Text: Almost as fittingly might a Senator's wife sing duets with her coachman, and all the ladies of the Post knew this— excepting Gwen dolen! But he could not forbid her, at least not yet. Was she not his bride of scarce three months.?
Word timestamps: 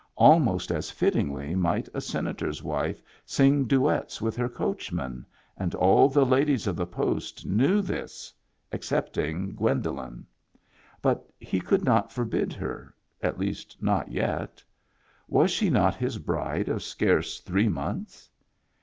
Almost 0.17 0.71
as 0.71 0.89
fittingly 0.89 1.53
might 1.53 1.87
a 1.93 2.01
Senator's 2.01 2.63
wife 2.63 3.03
sing 3.23 3.65
duets 3.65 4.19
with 4.19 4.35
her 4.35 4.49
coachman, 4.49 5.27
and 5.57 5.75
all 5.75 6.09
the 6.09 6.25
ladies 6.25 6.65
of 6.65 6.75
the 6.75 6.87
Post 6.87 7.45
knew 7.45 7.83
this— 7.83 8.33
excepting 8.71 9.53
Gwen 9.53 9.79
dolen! 9.83 10.25
But 11.03 11.31
he 11.37 11.59
could 11.61 11.83
not 11.85 12.11
forbid 12.11 12.51
her, 12.53 12.95
at 13.21 13.37
least 13.37 13.77
not 13.79 14.11
yet. 14.11 14.63
Was 15.27 15.51
she 15.51 15.69
not 15.69 15.93
his 15.93 16.17
bride 16.17 16.67
of 16.67 16.81
scarce 16.81 17.39
three 17.39 17.69
months.? 17.69 18.27